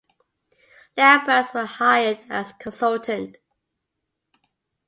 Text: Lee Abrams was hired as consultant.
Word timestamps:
Lee 0.97 1.03
Abrams 1.03 1.53
was 1.53 1.69
hired 1.69 2.23
as 2.27 2.53
consultant. 2.53 3.37